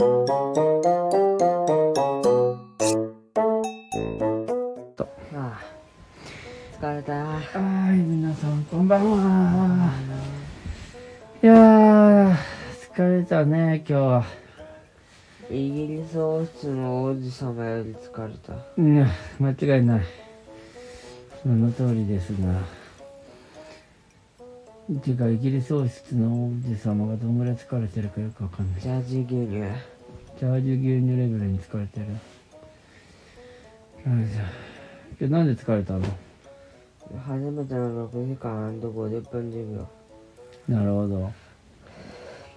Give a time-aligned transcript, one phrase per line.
[0.00, 0.04] あ
[5.34, 5.60] あ
[6.80, 9.92] 疲れたはい、皆さんこんばんは。
[11.42, 12.36] いやー、
[12.94, 14.24] 疲れたね、今日は。
[15.50, 19.04] イギリス王室の王子様より疲れたうん、
[19.40, 20.02] 間違いない。
[21.42, 22.77] その通りですが。
[24.96, 28.80] ていうか、イギリス王室の王子様がどんぐらい疲れてるかよくわかんない。
[28.80, 29.50] ジャージ牛乳。
[30.38, 32.06] ジャージ牛乳レベルに疲れてる。
[32.06, 32.12] よ
[34.24, 34.40] いしょ
[35.20, 36.00] 今日なんで疲れたの？
[37.26, 39.86] 初めての6時間 &50 分授業。
[40.74, 41.32] なるほど。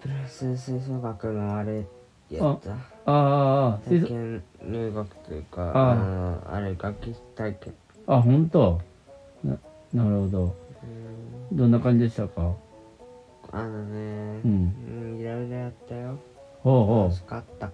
[0.00, 1.84] プラス吹奏楽のあれ
[2.30, 2.72] やった。
[2.72, 2.76] あ
[3.06, 5.94] あ、ああ、体験入学というかああ。
[5.96, 7.74] のあれ楽器体験。
[8.06, 8.80] あ、本当？
[9.42, 9.58] な、
[9.94, 10.42] なるほど。
[10.44, 12.54] うんどんな感じでしたか？
[13.52, 14.74] あのねうん。
[15.12, 16.18] うんいろいろやったよ。
[16.62, 17.66] ほうほ楽しかった。
[17.66, 17.72] う。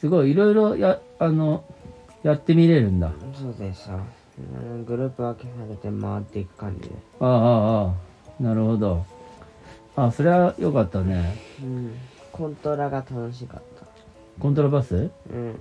[0.00, 1.64] すごい、いろいろや、あの、
[2.22, 3.12] やってみれるんだ。
[3.34, 3.98] そうでしょあ
[4.64, 6.94] のグループ分けされて回っていく感じで。
[7.20, 7.94] ああ、ああ、あ
[8.40, 8.42] あ。
[8.42, 9.04] なるほど。
[9.96, 11.36] あ、それは良かったね。
[11.62, 11.94] うん。
[12.32, 13.86] コントラが楽しかった。
[14.40, 15.10] コントラバス？
[15.30, 15.58] うん。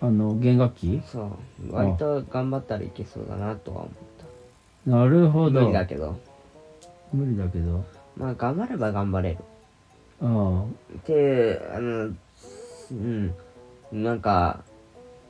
[0.00, 1.00] あの、弦楽器？
[1.06, 1.72] そう。
[1.72, 3.90] 割と頑張ったらいけそうだなとは思っ
[4.86, 6.16] なるほ無理だけど。
[7.12, 7.84] 無理だけど。
[8.16, 9.38] まあ頑張れば頑張れる。
[10.20, 10.64] あ
[10.96, 12.10] ってあの
[12.90, 13.34] うん。
[13.92, 14.64] なんか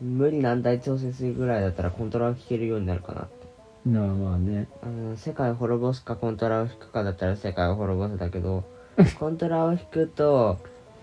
[0.00, 3.46] 無理難題調整するぐらあ、だったらコントラを弾けるようになるかなって。
[3.86, 4.68] あ、なあ、まあね。
[4.82, 8.64] あの世界を滅ぼすかコントラを弾くかだったら世界を滅ぼすだけど
[9.18, 10.58] コントラを弾くと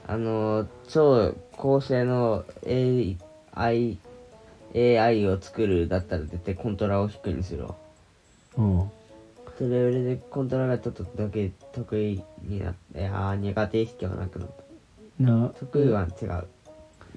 [0.08, 3.18] あの超高性能 AI,
[4.76, 7.76] AI を作るだったら絶対コントラを弾くにするわ
[8.60, 8.82] うん。
[8.82, 8.88] っ
[9.58, 14.50] てレベルでコントラがちょっとだけ得意になっていやー苦手意識はなくなっ
[15.18, 16.28] たな、得意は違う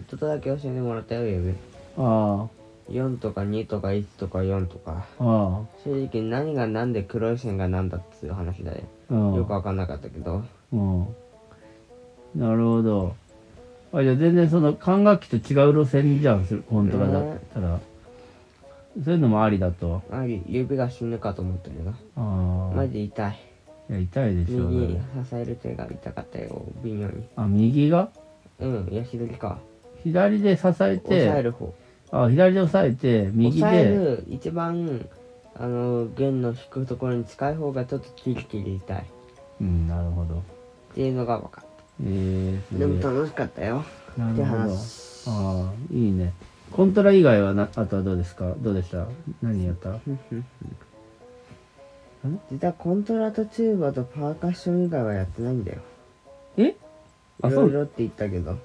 [0.08, 1.54] ちょっとだけ教えてもらったよ指
[1.98, 2.46] あ
[2.90, 9.34] 4とか2とか1とか4とかあ、あ正直何が何で黒い線が何だっていう話だよあ、うん。
[9.34, 11.06] よくわかんなかったけどうん。
[12.34, 13.14] なるほど。
[13.92, 17.78] あ、じゃあ全然その管楽器と違う路線じゃん、コントラだったら。
[19.04, 20.02] そういうのもありだと。
[20.10, 22.76] あ指が死ぬかと思ったけどああ。
[22.76, 23.38] マジで痛い
[23.90, 25.02] いや、痛いでしょう右ね。
[25.28, 28.10] 支える手が痛かったよ微妙にあ、右が？
[28.60, 29.58] うんいや左か
[30.04, 31.74] 左で支え押さえて、る方
[32.10, 35.08] あ、左で押さえて、右押さえで、る一番
[35.54, 39.02] あの弦の弾くところに近い方がちょっとキリキリ痛いっ
[39.60, 40.42] うん、なるほど。
[40.94, 41.64] ていうのが分かっ
[42.04, 44.44] えー、たでも楽しかったよってなるほど。
[44.44, 46.32] 話ああ、いいね。
[46.72, 48.54] コントラ以外はな、あとはどうですか？
[48.58, 49.06] どうでした？
[49.42, 49.98] 何やった？
[52.52, 55.80] 実はコントラとチューバとパーカッション以外はやってないんだよ。
[56.56, 56.68] え？
[56.68, 56.74] い
[57.42, 58.56] あ、そう、ろいろって言ったけど。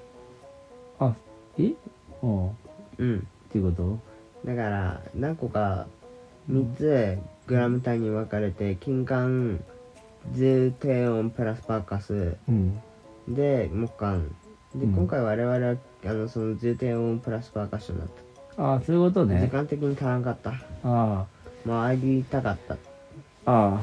[1.00, 1.14] あ、
[1.58, 1.72] え？
[2.22, 2.52] おうっ
[2.98, 3.26] うん。
[3.50, 3.98] ていうこ
[4.44, 4.48] と？
[4.48, 5.86] だから何個か
[6.50, 9.58] 3つグラム単に分かれて金管
[10.32, 12.36] 重低音プラスパーカス。
[12.48, 12.80] うん。
[13.28, 14.28] で木管。
[14.76, 14.94] で、うん。
[14.94, 18.08] 今回我々はあのその重低音プラスパーカッションだっ
[18.56, 19.50] ああ、そういうことた、時ね。
[19.52, 20.52] 間的に足らんかった
[20.84, 21.26] あ
[21.66, 22.76] 回りたかったあ、
[23.46, 23.82] あ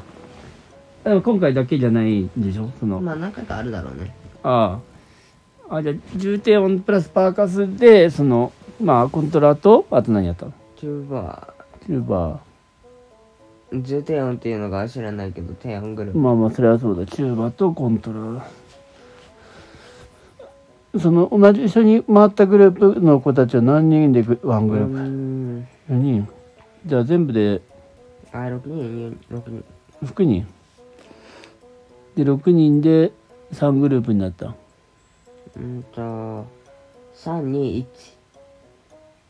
[1.04, 1.08] あ。
[1.08, 2.70] でも今回だけじゃないんでしょ？
[2.80, 4.80] その、まあ何回かあるだろうねあ
[5.68, 5.76] あ。
[5.76, 10.52] あ、じゃあ、重低音プラスパーカスで、その、まあ、コントラと、あと何やったの？
[10.76, 16.18] チューバチューバー重低音っていうのが知らないけど低音グルーー。
[16.18, 17.06] まあまあ、それはそうだ。
[17.06, 18.46] チューバとコントラ。
[21.00, 24.92] その、同じ一緒に回ったグループの子たちは何人でグワングループ？
[24.98, 26.28] ん ?4 人
[26.86, 27.60] じゃあ全部で
[28.32, 29.64] あ6人6人。
[30.04, 30.46] 6人。
[32.16, 33.12] で6人で
[33.52, 34.54] 3グループになった。
[35.56, 36.46] うんと
[37.16, 37.86] 321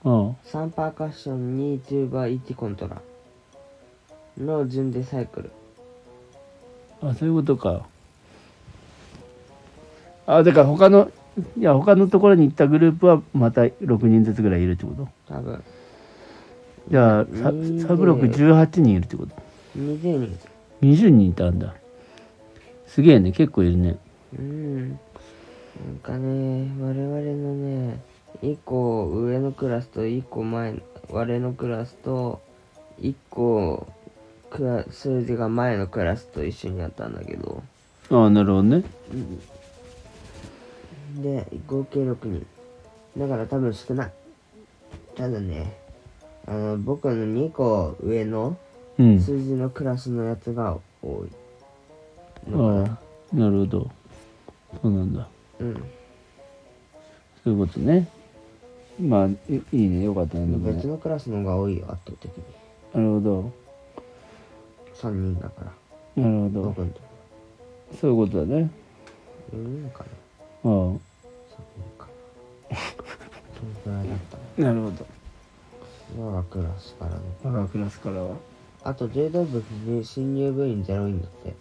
[0.04, 3.00] うん3パーカッション2チューバー1コントラ
[4.38, 5.50] の順でサイクル。
[7.03, 7.87] あそういうことか。
[10.27, 11.10] あだから他の
[11.59, 15.09] いや他のところに行ったグループはまた6人ずつぐらいいるってこと？
[15.28, 15.63] 多分。
[16.91, 19.34] じゃあサ20サブロック18人いるってこと
[19.77, 20.39] ？20人。
[20.83, 21.75] 20人いたんだ。
[22.87, 23.99] すげえね結構いるね。
[24.39, 24.89] うん。
[24.91, 24.99] なん
[26.03, 27.55] かね我々の
[27.89, 28.01] ね
[28.43, 32.41] 1個上のクラスと1個前の我のクラスと
[33.01, 33.87] 1個
[34.49, 37.63] クラ数字が前のクラスと一緒にやったんだけど。
[38.10, 38.84] ああなるほどね
[41.22, 42.47] で合計6人。
[43.16, 44.13] だから多分少ない。
[45.15, 45.78] ただね
[46.47, 48.57] あの僕の2個上の
[48.98, 49.21] うん。
[49.21, 51.28] 数字のクラスのやつが多い。
[52.53, 52.98] あ
[53.33, 53.91] あなるほど。
[54.83, 55.28] そうなんだ。
[55.60, 55.74] うん。
[57.45, 58.09] そういうことね。
[58.98, 60.04] まあいいいね。
[60.04, 60.47] よかったね。
[60.47, 60.72] でもね。
[60.72, 62.45] 別のクラスの方が多いよ圧倒的に。
[62.95, 63.53] なるほど。
[64.95, 65.65] 3人だか
[66.16, 66.22] ら。
[66.22, 66.62] なるほど。
[66.62, 67.01] 僕んと
[68.01, 68.71] そういうことだね。
[69.53, 70.07] 4人かな
[70.65, 71.01] 3人
[71.99, 72.07] か
[72.71, 72.77] な
[73.57, 74.19] そのくらいだっ
[74.57, 75.07] たなるほど。
[76.19, 77.17] 我がクラスからね。
[77.43, 78.37] 我がクラスからは。
[78.85, 81.55] あと柔道部に新入部員ゼロ人だって。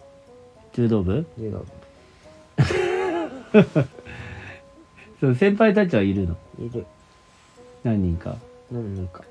[0.73, 1.25] 柔道部？
[1.37, 1.65] 柔道
[5.19, 6.35] そう先輩たちはいるの？
[6.57, 6.85] 部いる。
[7.83, 8.37] 何人か？
[8.71, 9.23] 何人か。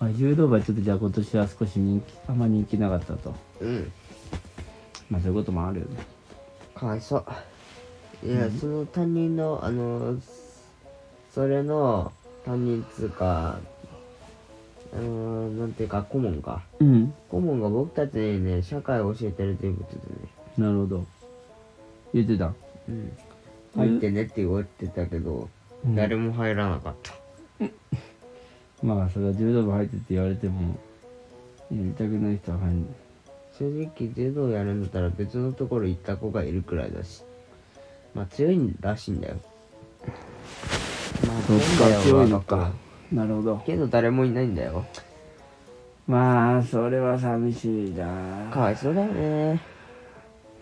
[0.00, 3.34] あ柔道部はちょっとじゃあ今年は少し人気あんま人気なかったと。
[3.60, 3.92] うん。
[5.10, 5.96] まあそういうこともあるよね。
[6.74, 7.24] かわいそう
[8.24, 10.16] いや、その担任のあの
[11.34, 12.12] それの
[12.44, 13.58] 担任っつうか
[14.94, 16.62] あのなんていうか顧問か。
[16.78, 17.14] うん。
[17.28, 20.28] 顧問が僕たちにね社会を教えてる人物でね。
[20.58, 21.06] なるほど。
[22.12, 22.52] 言ってた。
[22.88, 23.12] うん。
[23.74, 25.48] 入ってねって言われてたけど、
[25.84, 25.94] うん。
[25.96, 27.14] 誰も入らなかった。
[28.84, 30.76] まあそれは柔道部入ってって言われても
[31.70, 32.94] やりたくない人は入ん
[33.58, 37.22] 正直柔道やるんだったら別のところ行った子がいるくらいだし
[38.14, 39.36] まあ強いらしいんだよ。
[41.26, 42.72] まあそっか強いのか。
[43.10, 43.62] なるほど。
[43.66, 44.84] けど誰もいないんだよ。
[46.06, 48.50] まあそれは寂しいな。
[48.50, 49.60] かわいそうだよね。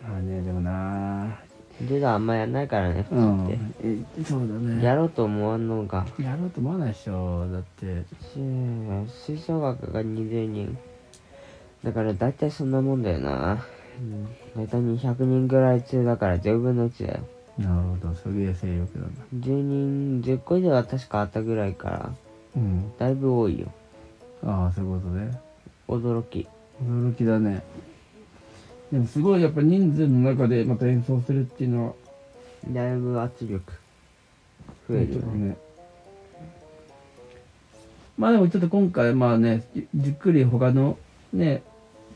[0.07, 1.39] まあねでもな。
[1.83, 4.85] 柔道あんまやんないからね普通うんって、えそうだね。
[4.85, 8.05] やろうと思わんのがやろうと思わないでしょだって。
[9.25, 10.77] 吹奏楽が20人。
[11.85, 13.65] だから大体そんなもんだよな、
[13.99, 17.21] うん、大体200人ぐらい中だから10分の1だよ
[17.59, 19.01] なるほどすげえ勢力だ。
[19.01, 22.13] な10人10個以上は確かあったぐらいから
[22.57, 22.93] うん。
[22.99, 23.73] だいぶ多いよ。
[24.45, 25.41] ああそういうことね。
[25.89, 26.47] 驚き。
[26.83, 27.63] 驚きだね。
[28.91, 31.93] でもすごいやっぱ人数の中でまた演奏するっていうのは
[32.69, 33.73] だいぶ圧力。
[34.89, 35.57] 増えるよね。
[38.17, 40.99] まあでもちょっと今回まあねじじっくり他の
[41.33, 41.63] ね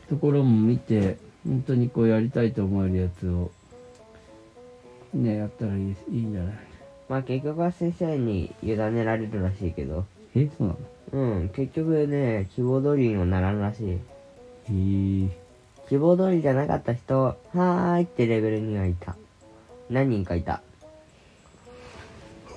[0.09, 1.17] ところも見て
[1.47, 3.51] 本当にこうやりたいと思えるやつを
[5.15, 6.53] ねやったらいいいいんじゃない？
[7.09, 10.05] まあ結局は先生に委ねられるらしいけど。
[10.35, 10.79] えそうなの？
[11.13, 13.91] うん結局ね希望通りにはならんらしい。
[13.91, 13.97] へ
[15.25, 15.29] え。
[15.87, 19.15] 希望通りじゃなかった人はーいってレベルにはいた。
[19.89, 20.61] 何人かいた。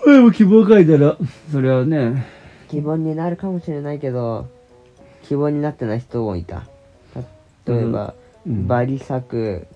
[0.07, 1.19] でも希望書いたら
[1.53, 2.25] それはね。
[2.69, 4.49] 希望になるかもしれないけど
[5.25, 6.65] 希望になってない人もいた。
[7.67, 8.15] 例えば、
[8.47, 8.67] うん。
[8.67, 9.67] バリサク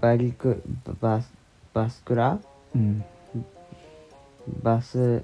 [0.00, 0.62] バリク
[1.00, 1.32] バス
[1.72, 2.38] バスクラ？
[2.74, 3.04] うん。
[4.62, 5.22] バス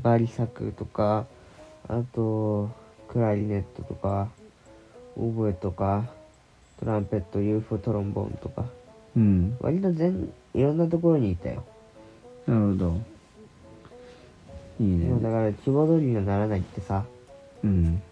[0.00, 1.26] バリサクとか
[1.88, 2.70] あと
[3.08, 4.28] クラリネットとか
[5.16, 6.04] オーボエとか
[6.80, 8.64] トランペット UFO トロンボーンとか。
[9.14, 9.56] うん。
[9.60, 11.64] 割と全いろんなところにいたよ、
[12.46, 12.96] なるほど。
[14.80, 15.20] いいね。
[15.20, 17.04] だから希望通りにはならないってさ。
[17.62, 18.02] うん。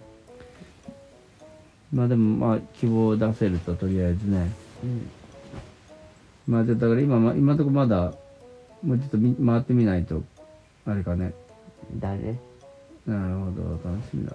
[1.93, 4.51] まあでもまあ希望を出せるととりあえずね。
[4.85, 5.11] うん
[6.51, 8.13] まあだから今ま今のところまだ
[8.83, 10.21] もうちょっとみ回ってみないと
[10.85, 11.33] あれかね。
[11.95, 12.41] だね
[13.07, 14.33] なるほど楽しみだ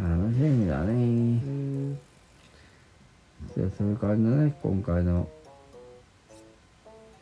[0.00, 0.08] な。
[0.18, 1.94] 楽しみだうねん。
[1.94, 5.28] じゃあそういう感じだね今回の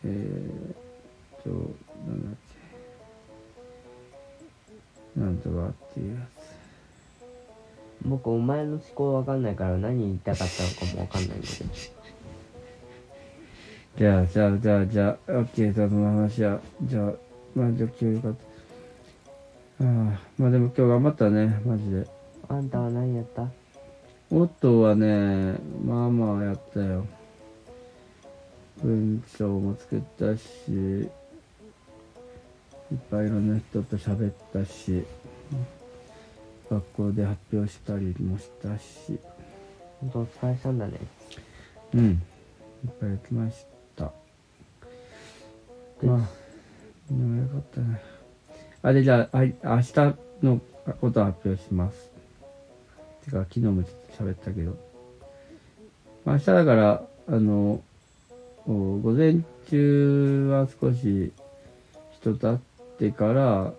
[0.03, 1.51] えー、と
[2.09, 2.35] なんだっ
[5.15, 5.21] け。
[5.21, 6.27] なんとかっていうや
[8.07, 11.71] 僕お前の思考わかんないから何言いたかったのかもわかんないんだけど。
[11.75, 12.00] つ
[13.99, 17.13] じゃあじゃあじゃあじゃあオッケーじゃあその話はじゃあ
[17.55, 18.35] まあじゃあ今日よかっ
[19.79, 19.85] た。
[19.85, 22.07] ああまあでも今日頑張ったねマジで。
[22.49, 23.43] あんたは何やった？
[24.31, 27.07] オットーはねまあまあやったよ。
[28.83, 31.09] 文章も作ったしいっ
[33.11, 35.05] ぱいいろんな人と喋ったし
[36.71, 39.19] 学校で発表したりもしたし。
[40.01, 40.93] ほんとお疲れさんだね。
[41.95, 42.23] うん
[42.83, 43.80] いっぱいやってました
[46.07, 46.29] まあ
[47.11, 48.01] でもよかったね。
[48.83, 49.93] あでじゃあはい明日
[50.43, 50.61] の
[51.01, 52.11] ことを発表します。
[53.25, 54.77] てか昨日もちょっと喋ったけど、
[56.25, 57.83] まあ、明日だからあの
[58.67, 61.33] 午前中は少し
[62.13, 62.59] 人と会っ
[62.99, 63.73] てから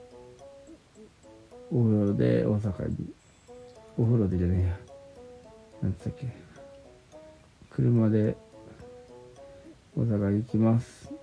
[1.72, 3.14] お風呂で大阪に。
[3.98, 4.78] お風呂でじゃねえや。
[5.84, 6.28] なんつったっけ。
[7.70, 8.36] 車で
[9.96, 11.21] 大阪に行きます。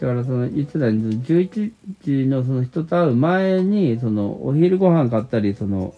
[0.00, 5.94] だからそのいつだに11時のその人と会う前にそのお昼ご飯買ったりその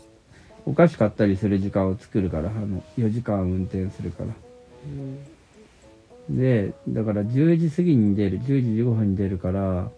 [0.66, 4.32] お菓子買ったりする時間を作るからあの4時間運転するから
[6.30, 9.90] で、だから10時過ぎに出る、10時15分に出るから、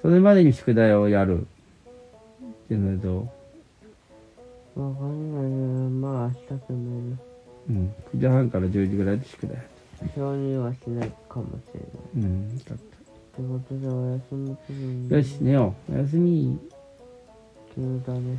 [0.00, 1.46] それまでに宿題をやる。
[2.64, 3.28] っていうのでど
[4.76, 6.08] うわかんないな。
[6.08, 7.18] まあ明日決める。
[7.68, 7.94] うん。
[8.14, 9.58] 9時半から10時ぐらいで宿題。
[10.14, 11.90] 承認はしないかもしれない。
[12.16, 12.58] うん。
[12.58, 12.78] だっ
[13.32, 15.94] ってことでお休みよし、寝よう。
[15.94, 16.58] おやすみ。
[17.74, 18.38] 急だね。